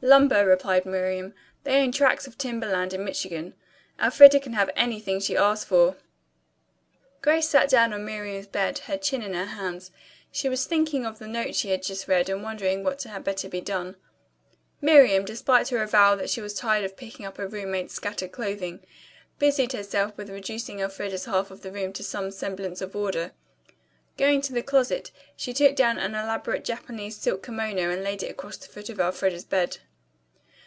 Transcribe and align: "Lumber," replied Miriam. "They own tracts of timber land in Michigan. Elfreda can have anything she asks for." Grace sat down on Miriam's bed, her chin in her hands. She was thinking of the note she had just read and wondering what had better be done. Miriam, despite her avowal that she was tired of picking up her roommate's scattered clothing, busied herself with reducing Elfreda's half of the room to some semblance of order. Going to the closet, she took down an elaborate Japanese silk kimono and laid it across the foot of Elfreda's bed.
"Lumber," 0.00 0.46
replied 0.46 0.86
Miriam. 0.86 1.34
"They 1.64 1.82
own 1.82 1.90
tracts 1.90 2.28
of 2.28 2.38
timber 2.38 2.68
land 2.68 2.94
in 2.94 3.04
Michigan. 3.04 3.54
Elfreda 4.00 4.38
can 4.38 4.52
have 4.52 4.70
anything 4.76 5.18
she 5.18 5.36
asks 5.36 5.68
for." 5.68 5.96
Grace 7.20 7.48
sat 7.48 7.68
down 7.68 7.92
on 7.92 8.04
Miriam's 8.04 8.46
bed, 8.46 8.78
her 8.86 8.96
chin 8.96 9.22
in 9.22 9.34
her 9.34 9.46
hands. 9.46 9.90
She 10.30 10.48
was 10.48 10.66
thinking 10.66 11.04
of 11.04 11.18
the 11.18 11.26
note 11.26 11.56
she 11.56 11.70
had 11.70 11.82
just 11.82 12.06
read 12.06 12.28
and 12.28 12.44
wondering 12.44 12.84
what 12.84 13.02
had 13.02 13.24
better 13.24 13.48
be 13.48 13.60
done. 13.60 13.96
Miriam, 14.80 15.24
despite 15.24 15.66
her 15.70 15.82
avowal 15.82 16.16
that 16.18 16.30
she 16.30 16.40
was 16.40 16.54
tired 16.54 16.84
of 16.84 16.96
picking 16.96 17.26
up 17.26 17.36
her 17.36 17.48
roommate's 17.48 17.94
scattered 17.94 18.30
clothing, 18.30 18.78
busied 19.40 19.72
herself 19.72 20.16
with 20.16 20.30
reducing 20.30 20.78
Elfreda's 20.80 21.24
half 21.24 21.50
of 21.50 21.62
the 21.62 21.72
room 21.72 21.92
to 21.94 22.04
some 22.04 22.30
semblance 22.30 22.80
of 22.80 22.94
order. 22.94 23.32
Going 24.16 24.42
to 24.42 24.52
the 24.52 24.62
closet, 24.62 25.10
she 25.36 25.52
took 25.52 25.74
down 25.74 25.98
an 25.98 26.14
elaborate 26.14 26.64
Japanese 26.64 27.16
silk 27.16 27.42
kimono 27.42 27.80
and 27.90 28.04
laid 28.04 28.22
it 28.22 28.30
across 28.30 28.58
the 28.58 28.68
foot 28.68 28.88
of 28.88 29.00
Elfreda's 29.00 29.44
bed. 29.44 29.78